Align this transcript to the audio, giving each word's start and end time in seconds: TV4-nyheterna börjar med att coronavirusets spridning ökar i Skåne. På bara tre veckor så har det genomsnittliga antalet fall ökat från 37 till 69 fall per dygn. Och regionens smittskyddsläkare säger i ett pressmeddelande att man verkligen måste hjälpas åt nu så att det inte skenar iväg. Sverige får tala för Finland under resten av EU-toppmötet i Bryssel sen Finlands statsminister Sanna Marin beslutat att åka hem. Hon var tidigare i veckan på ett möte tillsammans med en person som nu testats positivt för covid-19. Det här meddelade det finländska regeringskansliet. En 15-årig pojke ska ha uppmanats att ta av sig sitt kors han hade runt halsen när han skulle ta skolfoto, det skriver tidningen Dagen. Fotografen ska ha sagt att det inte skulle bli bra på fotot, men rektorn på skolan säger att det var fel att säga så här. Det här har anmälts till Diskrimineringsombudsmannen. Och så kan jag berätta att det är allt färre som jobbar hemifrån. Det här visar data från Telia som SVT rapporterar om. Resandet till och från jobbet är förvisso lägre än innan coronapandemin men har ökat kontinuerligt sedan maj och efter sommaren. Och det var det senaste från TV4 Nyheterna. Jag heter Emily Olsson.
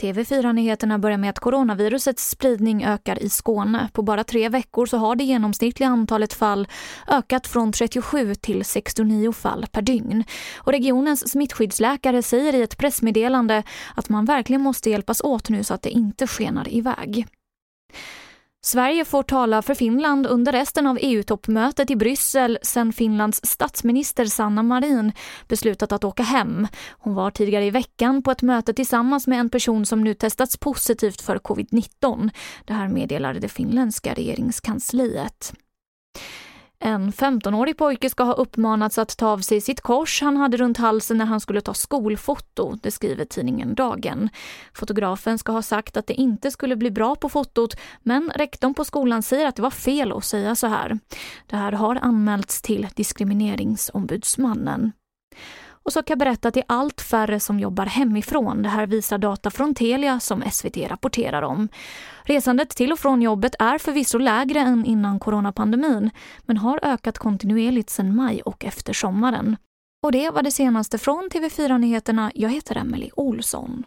TV4-nyheterna 0.00 0.98
börjar 0.98 1.18
med 1.18 1.30
att 1.30 1.38
coronavirusets 1.38 2.30
spridning 2.30 2.84
ökar 2.84 3.22
i 3.22 3.30
Skåne. 3.30 3.88
På 3.92 4.02
bara 4.02 4.24
tre 4.24 4.48
veckor 4.48 4.86
så 4.86 4.96
har 4.96 5.16
det 5.16 5.24
genomsnittliga 5.24 5.88
antalet 5.88 6.32
fall 6.32 6.68
ökat 7.08 7.46
från 7.46 7.72
37 7.72 8.34
till 8.34 8.64
69 8.64 9.32
fall 9.32 9.66
per 9.72 9.82
dygn. 9.82 10.24
Och 10.56 10.72
regionens 10.72 11.30
smittskyddsläkare 11.30 12.22
säger 12.22 12.54
i 12.54 12.62
ett 12.62 12.78
pressmeddelande 12.78 13.62
att 13.94 14.08
man 14.08 14.24
verkligen 14.24 14.62
måste 14.62 14.90
hjälpas 14.90 15.20
åt 15.20 15.48
nu 15.48 15.64
så 15.64 15.74
att 15.74 15.82
det 15.82 15.90
inte 15.90 16.26
skenar 16.26 16.74
iväg. 16.74 17.26
Sverige 18.70 19.04
får 19.04 19.22
tala 19.22 19.62
för 19.62 19.74
Finland 19.74 20.26
under 20.26 20.52
resten 20.52 20.86
av 20.86 20.98
EU-toppmötet 21.00 21.90
i 21.90 21.96
Bryssel 21.96 22.58
sen 22.62 22.92
Finlands 22.92 23.40
statsminister 23.46 24.24
Sanna 24.24 24.62
Marin 24.62 25.12
beslutat 25.48 25.92
att 25.92 26.04
åka 26.04 26.22
hem. 26.22 26.66
Hon 26.90 27.14
var 27.14 27.30
tidigare 27.30 27.64
i 27.64 27.70
veckan 27.70 28.22
på 28.22 28.30
ett 28.30 28.42
möte 28.42 28.74
tillsammans 28.74 29.26
med 29.26 29.40
en 29.40 29.50
person 29.50 29.86
som 29.86 30.04
nu 30.04 30.14
testats 30.14 30.56
positivt 30.56 31.20
för 31.20 31.36
covid-19. 31.36 32.30
Det 32.64 32.72
här 32.72 32.88
meddelade 32.88 33.40
det 33.40 33.48
finländska 33.48 34.14
regeringskansliet. 34.14 35.52
En 36.82 37.12
15-årig 37.12 37.76
pojke 37.76 38.10
ska 38.10 38.24
ha 38.24 38.32
uppmanats 38.32 38.98
att 38.98 39.16
ta 39.16 39.28
av 39.28 39.38
sig 39.38 39.60
sitt 39.60 39.80
kors 39.80 40.22
han 40.22 40.36
hade 40.36 40.56
runt 40.56 40.78
halsen 40.78 41.18
när 41.18 41.24
han 41.24 41.40
skulle 41.40 41.60
ta 41.60 41.74
skolfoto, 41.74 42.78
det 42.82 42.90
skriver 42.90 43.24
tidningen 43.24 43.74
Dagen. 43.74 44.28
Fotografen 44.74 45.38
ska 45.38 45.52
ha 45.52 45.62
sagt 45.62 45.96
att 45.96 46.06
det 46.06 46.14
inte 46.14 46.50
skulle 46.50 46.76
bli 46.76 46.90
bra 46.90 47.16
på 47.16 47.28
fotot, 47.28 47.76
men 48.02 48.32
rektorn 48.34 48.74
på 48.74 48.84
skolan 48.84 49.22
säger 49.22 49.46
att 49.46 49.56
det 49.56 49.62
var 49.62 49.70
fel 49.70 50.12
att 50.12 50.24
säga 50.24 50.54
så 50.54 50.66
här. 50.66 50.98
Det 51.46 51.56
här 51.56 51.72
har 51.72 51.98
anmälts 52.02 52.62
till 52.62 52.88
Diskrimineringsombudsmannen. 52.94 54.92
Och 55.90 55.94
så 55.94 56.02
kan 56.02 56.12
jag 56.12 56.18
berätta 56.18 56.48
att 56.48 56.54
det 56.54 56.60
är 56.60 56.66
allt 56.68 57.00
färre 57.00 57.40
som 57.40 57.60
jobbar 57.60 57.86
hemifrån. 57.86 58.62
Det 58.62 58.68
här 58.68 58.86
visar 58.86 59.18
data 59.18 59.50
från 59.50 59.74
Telia 59.74 60.20
som 60.20 60.42
SVT 60.52 60.76
rapporterar 60.76 61.42
om. 61.42 61.68
Resandet 62.22 62.70
till 62.70 62.92
och 62.92 62.98
från 62.98 63.22
jobbet 63.22 63.54
är 63.58 63.78
förvisso 63.78 64.18
lägre 64.18 64.60
än 64.60 64.84
innan 64.84 65.18
coronapandemin 65.18 66.10
men 66.40 66.56
har 66.56 66.80
ökat 66.82 67.18
kontinuerligt 67.18 67.90
sedan 67.90 68.16
maj 68.16 68.42
och 68.42 68.64
efter 68.64 68.92
sommaren. 68.92 69.56
Och 70.02 70.12
det 70.12 70.30
var 70.30 70.42
det 70.42 70.50
senaste 70.50 70.98
från 70.98 71.28
TV4 71.32 71.78
Nyheterna. 71.78 72.32
Jag 72.34 72.50
heter 72.50 72.76
Emily 72.76 73.10
Olsson. 73.16 73.84